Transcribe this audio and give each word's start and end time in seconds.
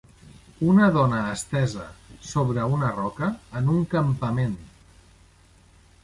Una 0.67 0.85
dona 0.93 1.17
estesa 1.33 1.83
sobre 2.29 2.63
una 2.77 2.89
roca 2.95 3.29
en 3.59 3.69
un 3.75 3.83
campament. 3.91 4.57